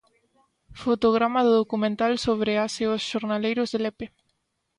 Fotograma 0.83 1.39
do 1.47 1.53
documental 1.61 2.13
sobre 2.25 2.51
as 2.65 2.73
e 2.83 2.85
os 2.93 3.01
xornaleiros 3.09 3.67
de 3.73 3.79
Lepe. 3.85 4.05